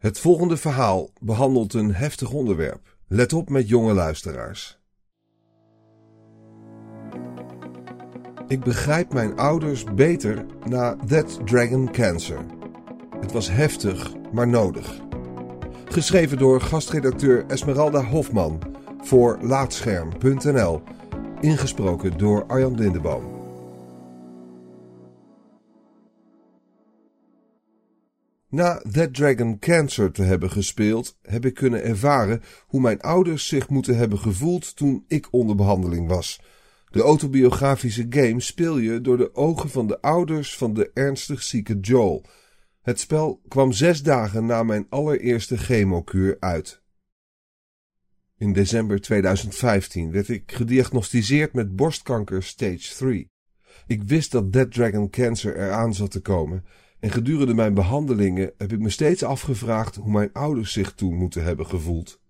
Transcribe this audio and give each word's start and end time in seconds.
Het 0.00 0.18
volgende 0.18 0.56
verhaal 0.56 1.10
behandelt 1.20 1.74
een 1.74 1.94
heftig 1.94 2.32
onderwerp. 2.32 2.96
Let 3.06 3.32
op 3.32 3.48
met 3.48 3.68
jonge 3.68 3.92
luisteraars. 3.92 4.78
Ik 8.46 8.60
begrijp 8.60 9.12
mijn 9.12 9.36
ouders 9.36 9.84
beter 9.84 10.46
na 10.64 10.96
That 11.06 11.40
Dragon 11.44 11.90
Cancer. 11.92 12.38
Het 13.20 13.32
was 13.32 13.50
heftig, 13.50 14.12
maar 14.32 14.48
nodig. 14.48 15.00
Geschreven 15.84 16.38
door 16.38 16.60
gastredacteur 16.60 17.44
Esmeralda 17.46 18.04
Hofman 18.04 18.58
voor 19.00 19.38
Laatscherm.nl. 19.42 20.82
Ingesproken 21.40 22.18
door 22.18 22.46
Arjan 22.46 22.74
Lindeboom. 22.74 23.39
Na 28.50 28.82
That 28.92 29.14
Dragon 29.14 29.58
Cancer 29.58 30.12
te 30.12 30.22
hebben 30.22 30.50
gespeeld, 30.50 31.18
heb 31.22 31.44
ik 31.44 31.54
kunnen 31.54 31.82
ervaren 31.82 32.42
hoe 32.66 32.80
mijn 32.80 33.00
ouders 33.00 33.46
zich 33.46 33.68
moeten 33.68 33.96
hebben 33.96 34.18
gevoeld 34.18 34.76
toen 34.76 35.04
ik 35.08 35.28
onder 35.30 35.56
behandeling 35.56 36.08
was. 36.08 36.40
De 36.90 37.02
autobiografische 37.02 38.06
game 38.08 38.40
speel 38.40 38.78
je 38.78 39.00
door 39.00 39.16
de 39.16 39.34
ogen 39.34 39.70
van 39.70 39.86
de 39.86 40.00
ouders 40.00 40.56
van 40.56 40.74
de 40.74 40.90
ernstig 40.94 41.42
zieke 41.42 41.78
Joel. 41.80 42.24
Het 42.82 43.00
spel 43.00 43.40
kwam 43.48 43.72
zes 43.72 44.02
dagen 44.02 44.46
na 44.46 44.62
mijn 44.62 44.86
allereerste 44.88 45.58
chemokuur 45.58 46.36
uit. 46.40 46.82
In 48.38 48.52
december 48.52 49.00
2015 49.00 50.10
werd 50.10 50.28
ik 50.28 50.52
gediagnosticeerd 50.52 51.52
met 51.52 51.76
borstkanker 51.76 52.42
stage 52.42 52.94
3. 52.96 53.30
Ik 53.86 54.02
wist 54.02 54.30
dat 54.30 54.52
Dead 54.52 54.72
Dragon 54.72 55.10
Cancer 55.10 55.56
eraan 55.56 55.94
zat 55.94 56.10
te 56.10 56.20
komen 56.20 56.64
en 57.00 57.10
gedurende 57.10 57.54
mijn 57.54 57.74
behandelingen 57.74 58.52
heb 58.58 58.72
ik 58.72 58.78
me 58.78 58.90
steeds 58.90 59.22
afgevraagd 59.22 59.96
hoe 59.96 60.12
mijn 60.12 60.32
ouders 60.32 60.72
zich 60.72 60.92
toen 60.94 61.14
moeten 61.14 61.44
hebben 61.44 61.66
gevoeld. 61.66 62.20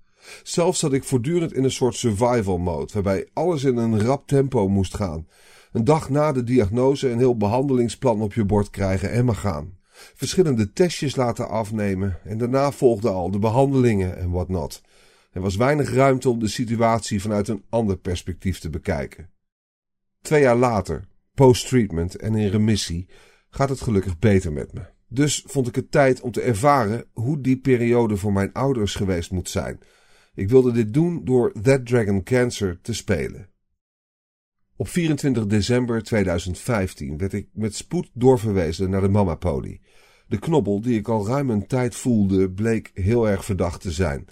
Zelfs 0.42 0.78
zat 0.78 0.92
ik 0.92 1.04
voortdurend 1.04 1.52
in 1.52 1.64
een 1.64 1.70
soort 1.70 1.94
survival 1.94 2.58
mode, 2.58 2.92
waarbij 2.92 3.28
alles 3.32 3.64
in 3.64 3.76
een 3.76 4.00
rap 4.00 4.26
tempo 4.26 4.68
moest 4.68 4.94
gaan. 4.94 5.26
Een 5.72 5.84
dag 5.84 6.10
na 6.10 6.32
de 6.32 6.44
diagnose 6.44 7.10
een 7.10 7.18
heel 7.18 7.36
behandelingsplan 7.36 8.22
op 8.22 8.34
je 8.34 8.44
bord 8.44 8.70
krijgen 8.70 9.10
en 9.10 9.24
maar 9.24 9.34
gaan. 9.34 9.78
Verschillende 9.92 10.72
testjes 10.72 11.16
laten 11.16 11.48
afnemen 11.48 12.18
en 12.24 12.38
daarna 12.38 12.72
volgden 12.72 13.12
al 13.12 13.30
de 13.30 13.38
behandelingen 13.38 14.18
en 14.18 14.30
whatnot. 14.30 14.82
Er 15.32 15.40
was 15.40 15.56
weinig 15.56 15.92
ruimte 15.92 16.30
om 16.30 16.38
de 16.38 16.48
situatie 16.48 17.20
vanuit 17.20 17.48
een 17.48 17.64
ander 17.68 17.96
perspectief 17.96 18.58
te 18.58 18.70
bekijken. 18.70 19.30
Twee 20.22 20.42
jaar 20.42 20.56
later, 20.56 21.04
post-treatment 21.34 22.16
en 22.16 22.34
in 22.34 22.48
remissie, 22.48 23.08
gaat 23.50 23.68
het 23.68 23.80
gelukkig 23.80 24.18
beter 24.18 24.52
met 24.52 24.72
me. 24.72 24.82
Dus 25.08 25.44
vond 25.46 25.66
ik 25.66 25.74
het 25.74 25.90
tijd 25.90 26.20
om 26.20 26.30
te 26.30 26.40
ervaren 26.40 27.04
hoe 27.12 27.40
die 27.40 27.58
periode 27.58 28.16
voor 28.16 28.32
mijn 28.32 28.52
ouders 28.52 28.94
geweest 28.94 29.30
moet 29.30 29.48
zijn. 29.48 29.80
Ik 30.34 30.48
wilde 30.48 30.72
dit 30.72 30.94
doen 30.94 31.24
door 31.24 31.52
That 31.62 31.86
Dragon 31.86 32.22
Cancer 32.22 32.78
te 32.80 32.94
spelen. 32.94 33.48
Op 34.76 34.88
24 34.88 35.46
december 35.46 36.02
2015 36.02 37.18
werd 37.18 37.32
ik 37.32 37.48
met 37.52 37.74
spoed 37.74 38.10
doorverwezen 38.12 38.90
naar 38.90 39.00
de 39.00 39.08
Mama 39.08 39.34
Poli. 39.34 39.80
De 40.26 40.38
knobbel 40.38 40.80
die 40.80 40.98
ik 40.98 41.08
al 41.08 41.26
ruim 41.26 41.50
een 41.50 41.66
tijd 41.66 41.94
voelde 41.94 42.50
bleek 42.50 42.90
heel 42.94 43.28
erg 43.28 43.44
verdacht 43.44 43.80
te 43.80 43.90
zijn. 43.90 44.26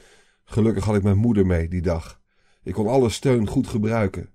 Gelukkig 0.44 0.84
had 0.84 0.96
ik 0.96 1.02
mijn 1.02 1.16
moeder 1.16 1.46
mee 1.46 1.68
die 1.68 1.82
dag. 1.82 2.20
Ik 2.62 2.72
kon 2.72 2.86
alle 2.86 3.10
steun 3.10 3.46
goed 3.48 3.66
gebruiken. 3.66 4.30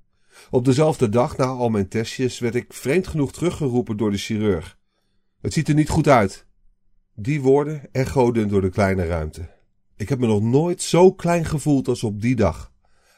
Op 0.50 0.66
dezelfde 0.66 1.10
dag, 1.10 1.38
na 1.38 1.46
al 1.46 1.70
mijn 1.70 1.88
testjes, 1.88 2.40
werd 2.40 2.56
ik 2.56 2.74
vreemd 2.74 3.08
genoeg 3.08 3.32
teruggeroepen 3.32 3.98
door 3.98 4.12
de 4.12 4.18
chirurg. 4.18 4.78
Het 5.42 5.54
ziet 5.54 5.68
er 5.68 5.76
niet 5.76 5.90
goed 5.90 6.08
uit. 6.08 6.46
Die 7.16 7.42
woorden 7.42 7.82
echoden 7.92 8.48
door 8.48 8.62
de 8.62 8.70
kleine 8.70 9.06
ruimte. 9.06 9.50
Ik 9.98 10.10
heb 10.10 10.20
me 10.20 10.28
nog 10.28 10.42
nooit 10.42 10.82
zo 10.82 11.12
klein 11.12 11.46
gevoeld 11.46 11.88
als 11.88 12.04
op 12.04 12.22
die 12.22 12.36
dag. 12.36 12.72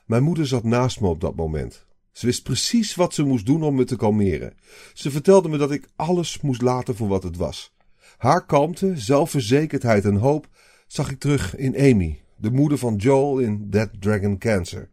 Mijn 0.05 0.23
moeder 0.23 0.47
zat 0.47 0.63
naast 0.63 1.01
me 1.01 1.07
op 1.07 1.21
dat 1.21 1.35
moment. 1.35 1.85
Ze 2.11 2.25
wist 2.25 2.43
precies 2.43 2.95
wat 2.95 3.13
ze 3.13 3.23
moest 3.23 3.45
doen 3.45 3.63
om 3.63 3.75
me 3.75 3.83
te 3.83 3.95
kalmeren. 3.95 4.53
Ze 4.93 5.11
vertelde 5.11 5.49
me 5.49 5.57
dat 5.57 5.71
ik 5.71 5.87
alles 5.95 6.41
moest 6.41 6.61
laten 6.61 6.95
voor 6.95 7.07
wat 7.07 7.23
het 7.23 7.37
was. 7.37 7.73
Haar 8.17 8.45
kalmte, 8.45 8.91
zelfverzekerdheid 8.95 10.05
en 10.05 10.15
hoop 10.15 10.47
zag 10.87 11.11
ik 11.11 11.19
terug 11.19 11.55
in 11.55 11.77
Amy, 11.77 12.21
de 12.37 12.51
moeder 12.51 12.77
van 12.77 12.95
Joel 12.95 13.39
in 13.39 13.69
Dead 13.69 13.89
Dragon 13.99 14.37
Cancer. 14.37 14.89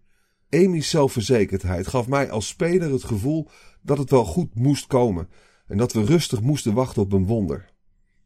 Amy's 0.55 0.91
zelfverzekerdheid 0.91 1.87
gaf 1.87 2.09
mij 2.09 2.31
als 2.31 2.49
speler 2.49 2.93
het 2.93 3.05
gevoel 3.05 3.49
dat 3.83 3.99
het 3.99 4.11
wel 4.11 4.25
goed 4.25 4.55
moest 4.55 4.87
komen 4.87 5.29
en 5.67 5.77
dat 5.77 5.93
we 5.93 6.05
rustig 6.05 6.41
moesten 6.41 6.75
wachten 6.75 7.03
op 7.03 7.13
een 7.13 7.27
wonder. 7.27 7.73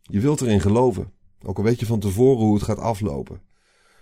Je 0.02 0.20
wilt 0.20 0.40
erin 0.40 0.60
geloven, 0.60 1.12
ook 1.42 1.56
al 1.56 1.64
weet 1.64 1.80
je 1.80 1.86
van 1.86 2.00
tevoren 2.00 2.44
hoe 2.44 2.54
het 2.54 2.62
gaat 2.62 2.78
aflopen. 2.78 3.40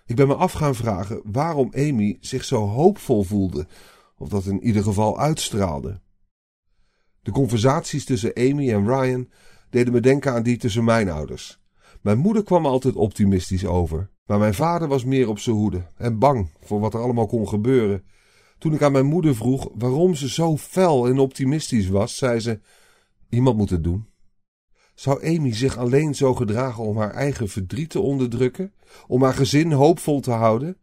Ik 0.06 0.16
ben 0.16 0.26
me 0.26 0.34
af 0.34 0.52
gaan 0.52 0.74
vragen 0.74 1.20
waarom 1.24 1.72
Amy 1.74 2.16
zich 2.20 2.44
zo 2.44 2.66
hoopvol 2.66 3.22
voelde, 3.22 3.66
of 4.16 4.28
dat 4.28 4.46
in 4.46 4.62
ieder 4.62 4.82
geval 4.82 5.18
uitstraalde. 5.18 6.00
De 7.22 7.30
conversaties 7.30 8.04
tussen 8.04 8.34
Amy 8.34 8.72
en 8.72 8.86
Ryan 8.86 9.28
deden 9.70 9.92
me 9.92 10.00
denken 10.00 10.32
aan 10.32 10.42
die 10.42 10.56
tussen 10.56 10.84
mijn 10.84 11.10
ouders. 11.10 11.62
Mijn 12.00 12.18
moeder 12.18 12.44
kwam 12.44 12.66
altijd 12.66 12.94
optimistisch 12.94 13.66
over, 13.66 14.10
maar 14.26 14.38
mijn 14.38 14.54
vader 14.54 14.88
was 14.88 15.04
meer 15.04 15.28
op 15.28 15.38
zijn 15.38 15.56
hoede 15.56 15.86
en 15.96 16.18
bang 16.18 16.50
voor 16.60 16.80
wat 16.80 16.94
er 16.94 17.00
allemaal 17.00 17.26
kon 17.26 17.48
gebeuren. 17.48 18.04
Toen 18.58 18.74
ik 18.74 18.82
aan 18.82 18.92
mijn 18.92 19.06
moeder 19.06 19.36
vroeg 19.36 19.68
waarom 19.74 20.14
ze 20.14 20.28
zo 20.28 20.56
fel 20.56 21.06
en 21.06 21.18
optimistisch 21.18 21.88
was, 21.88 22.16
zei 22.16 22.40
ze: 22.40 22.60
Iemand 23.28 23.56
moet 23.56 23.70
het 23.70 23.84
doen. 23.84 24.08
Zou 24.94 25.36
Amy 25.36 25.54
zich 25.54 25.76
alleen 25.76 26.14
zo 26.14 26.34
gedragen 26.34 26.84
om 26.84 26.98
haar 26.98 27.10
eigen 27.10 27.48
verdriet 27.48 27.90
te 27.90 28.00
onderdrukken, 28.00 28.72
om 29.06 29.22
haar 29.22 29.34
gezin 29.34 29.72
hoopvol 29.72 30.20
te 30.20 30.30
houden? 30.30 30.76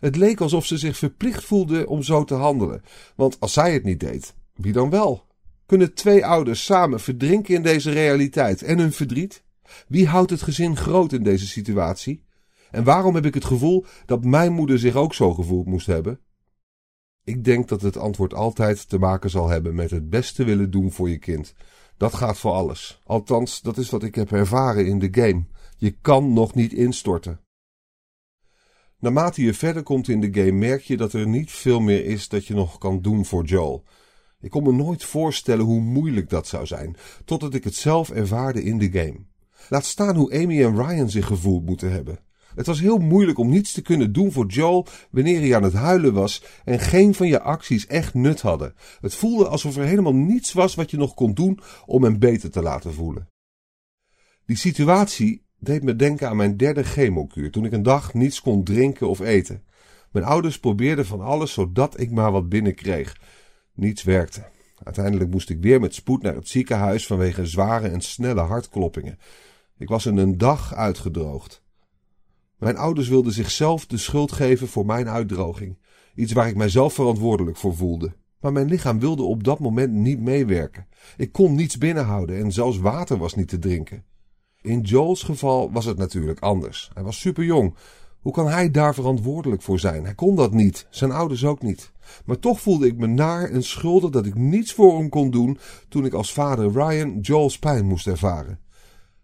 Het 0.00 0.16
leek 0.16 0.40
alsof 0.40 0.66
ze 0.66 0.78
zich 0.78 0.96
verplicht 0.96 1.44
voelde 1.44 1.88
om 1.88 2.02
zo 2.02 2.24
te 2.24 2.34
handelen, 2.34 2.82
want 3.16 3.40
als 3.40 3.52
zij 3.52 3.72
het 3.72 3.84
niet 3.84 4.00
deed, 4.00 4.34
wie 4.54 4.72
dan 4.72 4.90
wel? 4.90 5.26
Kunnen 5.66 5.94
twee 5.94 6.26
ouders 6.26 6.64
samen 6.64 7.00
verdrinken 7.00 7.54
in 7.54 7.62
deze 7.62 7.90
realiteit 7.90 8.62
en 8.62 8.78
hun 8.78 8.92
verdriet? 8.92 9.44
Wie 9.88 10.06
houdt 10.06 10.30
het 10.30 10.42
gezin 10.42 10.76
groot 10.76 11.12
in 11.12 11.22
deze 11.22 11.46
situatie? 11.46 12.24
En 12.72 12.84
waarom 12.84 13.14
heb 13.14 13.26
ik 13.26 13.34
het 13.34 13.44
gevoel 13.44 13.84
dat 14.06 14.24
mijn 14.24 14.52
moeder 14.52 14.78
zich 14.78 14.94
ook 14.94 15.14
zo 15.14 15.34
gevoeld 15.34 15.66
moest 15.66 15.86
hebben? 15.86 16.20
Ik 17.24 17.44
denk 17.44 17.68
dat 17.68 17.82
het 17.82 17.96
antwoord 17.96 18.34
altijd 18.34 18.88
te 18.88 18.98
maken 18.98 19.30
zal 19.30 19.48
hebben 19.48 19.74
met 19.74 19.90
het 19.90 20.10
beste 20.10 20.44
willen 20.44 20.70
doen 20.70 20.92
voor 20.92 21.10
je 21.10 21.18
kind. 21.18 21.54
Dat 21.96 22.14
gaat 22.14 22.38
voor 22.38 22.52
alles. 22.52 23.00
Althans, 23.04 23.60
dat 23.60 23.76
is 23.76 23.90
wat 23.90 24.02
ik 24.02 24.14
heb 24.14 24.32
ervaren 24.32 24.86
in 24.86 24.98
de 24.98 25.08
game. 25.10 25.44
Je 25.76 25.90
kan 25.90 26.32
nog 26.32 26.54
niet 26.54 26.72
instorten. 26.72 27.40
Naarmate 28.98 29.42
je 29.42 29.54
verder 29.54 29.82
komt 29.82 30.08
in 30.08 30.20
de 30.20 30.40
game 30.40 30.58
merk 30.58 30.82
je 30.82 30.96
dat 30.96 31.12
er 31.12 31.26
niet 31.26 31.50
veel 31.50 31.80
meer 31.80 32.04
is 32.04 32.28
dat 32.28 32.46
je 32.46 32.54
nog 32.54 32.78
kan 32.78 33.00
doen 33.00 33.24
voor 33.24 33.44
Joel. 33.44 33.84
Ik 34.40 34.50
kon 34.50 34.62
me 34.62 34.72
nooit 34.72 35.04
voorstellen 35.04 35.64
hoe 35.64 35.80
moeilijk 35.80 36.28
dat 36.28 36.46
zou 36.46 36.66
zijn, 36.66 36.96
totdat 37.24 37.54
ik 37.54 37.64
het 37.64 37.74
zelf 37.74 38.10
ervaarde 38.10 38.62
in 38.62 38.78
de 38.78 38.90
game. 38.90 39.26
Laat 39.68 39.84
staan 39.84 40.16
hoe 40.16 40.42
Amy 40.42 40.62
en 40.62 40.76
Ryan 40.76 41.10
zich 41.10 41.26
gevoeld 41.26 41.64
moeten 41.64 41.90
hebben. 41.90 42.18
Het 42.54 42.66
was 42.66 42.80
heel 42.80 42.98
moeilijk 42.98 43.38
om 43.38 43.48
niets 43.48 43.72
te 43.72 43.82
kunnen 43.82 44.12
doen 44.12 44.32
voor 44.32 44.46
Joel 44.46 44.86
wanneer 45.10 45.40
hij 45.40 45.56
aan 45.56 45.62
het 45.62 45.72
huilen 45.72 46.12
was 46.12 46.44
en 46.64 46.80
geen 46.80 47.14
van 47.14 47.26
je 47.26 47.40
acties 47.40 47.86
echt 47.86 48.14
nut 48.14 48.40
hadden. 48.40 48.74
Het 49.00 49.14
voelde 49.14 49.48
alsof 49.48 49.76
er 49.76 49.84
helemaal 49.84 50.14
niets 50.14 50.52
was 50.52 50.74
wat 50.74 50.90
je 50.90 50.96
nog 50.96 51.14
kon 51.14 51.34
doen 51.34 51.60
om 51.86 52.02
hem 52.02 52.18
beter 52.18 52.50
te 52.50 52.62
laten 52.62 52.94
voelen. 52.94 53.28
Die 54.46 54.56
situatie 54.56 55.42
deed 55.58 55.82
me 55.82 55.96
denken 55.96 56.28
aan 56.28 56.36
mijn 56.36 56.56
derde 56.56 56.82
chemokuur 56.82 57.50
toen 57.50 57.64
ik 57.64 57.72
een 57.72 57.82
dag 57.82 58.14
niets 58.14 58.40
kon 58.40 58.64
drinken 58.64 59.08
of 59.08 59.20
eten. 59.20 59.62
Mijn 60.10 60.24
ouders 60.24 60.58
probeerden 60.58 61.06
van 61.06 61.20
alles 61.20 61.52
zodat 61.52 62.00
ik 62.00 62.10
maar 62.10 62.32
wat 62.32 62.48
binnenkreeg. 62.48 63.20
Niets 63.74 64.02
werkte. 64.02 64.44
Uiteindelijk 64.84 65.30
moest 65.30 65.50
ik 65.50 65.60
weer 65.60 65.80
met 65.80 65.94
spoed 65.94 66.22
naar 66.22 66.34
het 66.34 66.48
ziekenhuis 66.48 67.06
vanwege 67.06 67.46
zware 67.46 67.88
en 67.88 68.00
snelle 68.00 68.40
hartkloppingen. 68.40 69.18
Ik 69.78 69.88
was 69.88 70.06
in 70.06 70.16
een 70.16 70.38
dag 70.38 70.74
uitgedroogd. 70.74 71.61
Mijn 72.62 72.76
ouders 72.76 73.08
wilden 73.08 73.32
zichzelf 73.32 73.86
de 73.86 73.96
schuld 73.96 74.32
geven 74.32 74.68
voor 74.68 74.86
mijn 74.86 75.08
uitdroging, 75.08 75.78
iets 76.14 76.32
waar 76.32 76.48
ik 76.48 76.56
mijzelf 76.56 76.94
verantwoordelijk 76.94 77.56
voor 77.56 77.74
voelde. 77.74 78.12
Maar 78.40 78.52
mijn 78.52 78.68
lichaam 78.68 78.98
wilde 78.98 79.22
op 79.22 79.44
dat 79.44 79.58
moment 79.58 79.92
niet 79.92 80.20
meewerken. 80.20 80.86
Ik 81.16 81.32
kon 81.32 81.54
niets 81.54 81.78
binnenhouden 81.78 82.36
en 82.36 82.52
zelfs 82.52 82.78
water 82.78 83.18
was 83.18 83.34
niet 83.34 83.48
te 83.48 83.58
drinken. 83.58 84.04
In 84.60 84.80
Joel's 84.80 85.22
geval 85.22 85.72
was 85.72 85.84
het 85.84 85.98
natuurlijk 85.98 86.40
anders. 86.40 86.90
Hij 86.94 87.02
was 87.02 87.20
superjong. 87.20 87.74
Hoe 88.20 88.32
kan 88.32 88.48
hij 88.48 88.70
daar 88.70 88.94
verantwoordelijk 88.94 89.62
voor 89.62 89.78
zijn? 89.78 90.04
Hij 90.04 90.14
kon 90.14 90.36
dat 90.36 90.52
niet, 90.52 90.86
zijn 90.90 91.12
ouders 91.12 91.44
ook 91.44 91.62
niet. 91.62 91.92
Maar 92.24 92.38
toch 92.38 92.60
voelde 92.60 92.86
ik 92.86 92.96
me 92.96 93.06
naar 93.06 93.50
en 93.50 93.62
schuldig 93.62 94.10
dat 94.10 94.26
ik 94.26 94.34
niets 94.34 94.72
voor 94.72 94.98
hem 94.98 95.08
kon 95.08 95.30
doen 95.30 95.58
toen 95.88 96.04
ik 96.04 96.12
als 96.12 96.32
vader 96.32 96.72
Ryan 96.72 97.20
Joel's 97.20 97.58
pijn 97.58 97.86
moest 97.86 98.06
ervaren. 98.06 98.58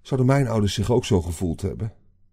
Zouden 0.02 0.26
mijn 0.29 0.49
ouders 0.49 0.75
zich 0.75 0.90
ook 0.90 1.05
zo 1.05 1.23
gevoeld 1.23 1.62
hebben? 1.62 1.93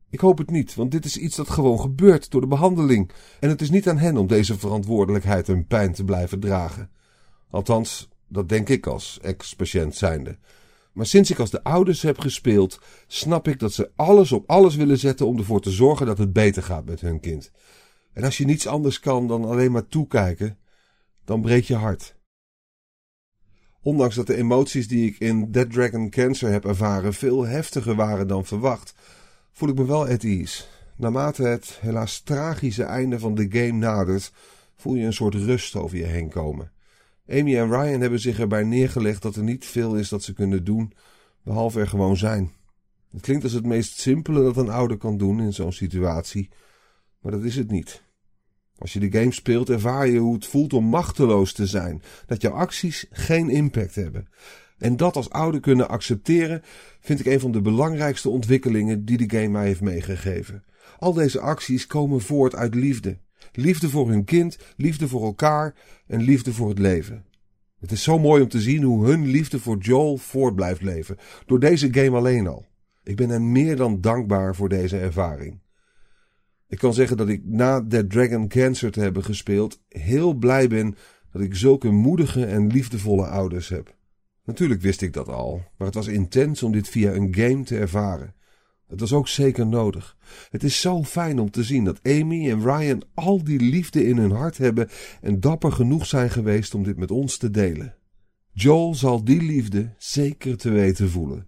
Ik 0.09 0.19
hoop 0.19 0.37
het 0.37 0.49
niet, 0.49 0.75
want 0.75 0.91
dit 0.91 1.05
is 1.05 1.17
iets 1.17 1.35
dat 1.35 1.49
gewoon 1.49 1.79
gebeurt 1.79 2.31
door 2.31 2.41
de 2.41 2.47
behandeling. 2.47 3.11
En 3.39 3.49
het 3.49 3.61
is 3.61 3.69
niet 3.69 3.89
aan 3.89 3.97
hen 3.97 4.17
om 4.17 4.27
deze 4.27 4.57
verantwoordelijkheid 4.57 5.49
en 5.49 5.67
pijn 5.67 5.93
te 5.93 6.03
blijven 6.03 6.39
dragen. 6.39 6.89
Althans, 7.49 8.09
dat 8.27 8.49
denk 8.49 8.69
ik 8.69 8.87
als 8.87 9.19
ex-patiënt 9.21 9.95
zijnde. 9.95 10.37
Maar 10.93 11.05
sinds 11.05 11.31
ik 11.31 11.39
als 11.39 11.49
de 11.49 11.63
ouders 11.63 12.01
heb 12.01 12.19
gespeeld, 12.19 12.79
snap 13.07 13.47
ik 13.47 13.59
dat 13.59 13.73
ze 13.73 13.91
alles 13.95 14.31
op 14.31 14.49
alles 14.49 14.75
willen 14.75 14.97
zetten 14.97 15.27
om 15.27 15.37
ervoor 15.37 15.61
te 15.61 15.71
zorgen 15.71 16.05
dat 16.05 16.17
het 16.17 16.33
beter 16.33 16.63
gaat 16.63 16.85
met 16.85 17.01
hun 17.01 17.19
kind. 17.19 17.51
En 18.13 18.23
als 18.23 18.37
je 18.37 18.45
niets 18.45 18.67
anders 18.67 18.99
kan 18.99 19.27
dan 19.27 19.45
alleen 19.45 19.71
maar 19.71 19.87
toekijken, 19.87 20.57
dan 21.25 21.41
breek 21.41 21.63
je 21.63 21.75
hart. 21.75 22.15
Ondanks 23.81 24.15
dat 24.15 24.27
de 24.27 24.35
emoties 24.35 24.87
die 24.87 25.07
ik 25.07 25.19
in 25.19 25.51
Dead 25.51 25.71
Dragon 25.71 26.09
Cancer 26.09 26.51
heb 26.51 26.65
ervaren 26.65 27.13
veel 27.13 27.45
heftiger 27.45 27.95
waren 27.95 28.27
dan 28.27 28.45
verwacht, 28.45 28.93
voel 29.55 29.69
ik 29.69 29.75
me 29.75 29.85
wel 29.85 30.07
at 30.07 30.23
ease. 30.23 30.63
Naarmate 30.97 31.43
het 31.43 31.77
helaas 31.81 32.19
tragische 32.19 32.83
einde 32.83 33.19
van 33.19 33.35
de 33.35 33.47
game 33.49 33.71
nadert, 33.71 34.31
voel 34.75 34.95
je 34.95 35.05
een 35.05 35.13
soort 35.13 35.33
rust 35.33 35.75
over 35.75 35.97
je 35.97 36.03
heen 36.03 36.29
komen. 36.29 36.71
Amy 37.29 37.57
en 37.57 37.69
Ryan 37.69 38.01
hebben 38.01 38.19
zich 38.19 38.39
erbij 38.39 38.63
neergelegd 38.63 39.21
dat 39.21 39.35
er 39.35 39.43
niet 39.43 39.65
veel 39.65 39.95
is 39.95 40.09
dat 40.09 40.23
ze 40.23 40.33
kunnen 40.33 40.63
doen, 40.63 40.93
behalve 41.43 41.79
er 41.79 41.87
gewoon 41.87 42.17
zijn. 42.17 42.51
Het 43.11 43.21
klinkt 43.21 43.43
als 43.43 43.53
het 43.53 43.65
meest 43.65 43.99
simpele 43.99 44.43
dat 44.43 44.57
een 44.57 44.69
ouder 44.69 44.97
kan 44.97 45.17
doen 45.17 45.39
in 45.39 45.53
zo'n 45.53 45.73
situatie, 45.73 46.49
maar 47.19 47.31
dat 47.31 47.43
is 47.43 47.55
het 47.55 47.71
niet. 47.71 48.03
Als 48.77 48.93
je 48.93 48.99
de 48.99 49.19
game 49.19 49.31
speelt, 49.31 49.69
ervaar 49.69 50.07
je 50.07 50.19
hoe 50.19 50.33
het 50.33 50.45
voelt 50.45 50.73
om 50.73 50.85
machteloos 50.85 51.53
te 51.53 51.67
zijn, 51.67 52.01
dat 52.25 52.41
jouw 52.41 52.53
acties 52.53 53.05
geen 53.09 53.49
impact 53.49 53.95
hebben. 53.95 54.27
En 54.77 54.97
dat 54.97 55.15
als 55.15 55.29
ouder 55.29 55.61
kunnen 55.61 55.89
accepteren, 55.89 56.61
vind 56.99 57.19
ik 57.19 57.25
een 57.25 57.39
van 57.39 57.51
de 57.51 57.61
belangrijkste 57.61 58.29
ontwikkelingen 58.29 59.05
die 59.05 59.27
de 59.27 59.37
game 59.37 59.49
mij 59.49 59.65
heeft 59.65 59.81
meegegeven. 59.81 60.63
Al 60.99 61.13
deze 61.13 61.39
acties 61.39 61.87
komen 61.87 62.21
voort 62.21 62.55
uit 62.55 62.75
liefde. 62.75 63.17
Liefde 63.51 63.89
voor 63.89 64.09
hun 64.09 64.23
kind, 64.23 64.57
liefde 64.77 65.07
voor 65.07 65.23
elkaar 65.23 65.75
en 66.07 66.21
liefde 66.21 66.53
voor 66.53 66.69
het 66.69 66.79
leven. 66.79 67.25
Het 67.79 67.91
is 67.91 68.03
zo 68.03 68.19
mooi 68.19 68.41
om 68.41 68.49
te 68.49 68.61
zien 68.61 68.83
hoe 68.83 69.05
hun 69.05 69.25
liefde 69.25 69.59
voor 69.59 69.77
Joel 69.77 70.17
voort 70.17 70.55
blijft 70.55 70.81
leven, 70.81 71.17
door 71.45 71.59
deze 71.59 71.93
game 71.93 72.17
alleen 72.17 72.47
al. 72.47 72.65
Ik 73.03 73.15
ben 73.15 73.29
hen 73.29 73.51
meer 73.51 73.75
dan 73.75 74.01
dankbaar 74.01 74.55
voor 74.55 74.69
deze 74.69 74.97
ervaring. 74.97 75.59
Ik 76.67 76.77
kan 76.77 76.93
zeggen 76.93 77.17
dat 77.17 77.29
ik 77.29 77.41
na 77.45 77.81
Dead 77.81 78.09
Dragon 78.09 78.47
Cancer 78.47 78.91
te 78.91 78.99
hebben 78.99 79.23
gespeeld 79.23 79.81
heel 79.89 80.33
blij 80.33 80.67
ben 80.67 80.95
dat 81.31 81.41
ik 81.41 81.55
zulke 81.55 81.89
moedige 81.89 82.45
en 82.45 82.67
liefdevolle 82.67 83.25
ouders 83.25 83.69
heb. 83.69 83.94
Natuurlijk 84.45 84.81
wist 84.81 85.01
ik 85.01 85.13
dat 85.13 85.27
al, 85.27 85.61
maar 85.77 85.87
het 85.87 85.95
was 85.95 86.07
intens 86.07 86.63
om 86.63 86.71
dit 86.71 86.89
via 86.89 87.13
een 87.13 87.35
game 87.35 87.63
te 87.63 87.77
ervaren. 87.77 88.33
Het 88.87 88.99
was 88.99 89.13
ook 89.13 89.27
zeker 89.27 89.67
nodig. 89.67 90.17
Het 90.49 90.63
is 90.63 90.81
zo 90.81 91.03
fijn 91.03 91.39
om 91.39 91.51
te 91.51 91.63
zien 91.63 91.83
dat 91.83 91.99
Amy 92.03 92.49
en 92.49 92.61
Ryan 92.61 93.03
al 93.13 93.43
die 93.43 93.59
liefde 93.59 94.05
in 94.05 94.17
hun 94.17 94.31
hart 94.31 94.57
hebben 94.57 94.89
en 95.21 95.39
dapper 95.39 95.71
genoeg 95.71 96.05
zijn 96.05 96.29
geweest 96.29 96.75
om 96.75 96.83
dit 96.83 96.97
met 96.97 97.11
ons 97.11 97.37
te 97.37 97.51
delen. 97.51 97.95
Joel 98.51 98.95
zal 98.95 99.23
die 99.23 99.41
liefde 99.41 99.93
zeker 99.97 100.57
te 100.57 100.69
weten 100.69 101.09
voelen. 101.09 101.47